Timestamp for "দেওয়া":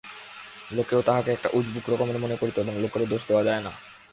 3.29-3.43